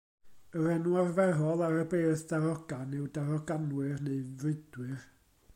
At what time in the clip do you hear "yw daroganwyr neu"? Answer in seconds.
3.01-4.21